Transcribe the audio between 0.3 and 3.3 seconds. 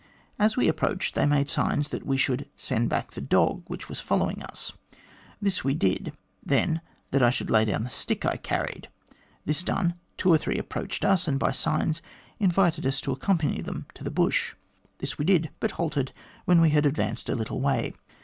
As we approached, they made signs that we should send back the